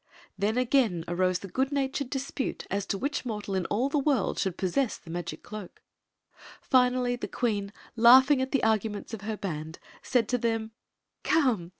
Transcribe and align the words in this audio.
Then 0.35 0.57
again 0.57 1.05
arose 1.07 1.37
the 1.37 1.47
good 1.47 1.71
natured 1.71 2.09
dispute 2.09 2.65
as 2.71 2.87
to 2.87 2.97
which 2.97 3.23
mortal 3.23 3.53
in 3.53 3.67
all 3.67 3.87
the 3.87 3.99
world 3.99 4.39
should 4.39 4.57
possess 4.57 4.97
the 4.97 5.11
magic 5.11 5.43
cloak. 5.43 5.79
Finally 6.59 7.17
the 7.17 7.27
queen, 7.27 7.71
laughing 7.95 8.41
at 8.41 8.51
the 8.51 8.63
arguments 8.63 9.13
of 9.13 9.21
her 9.21 9.37
band, 9.37 9.77
said 10.01 10.27
to 10.29 10.39
them:" 10.39 10.71
Come 11.23 11.69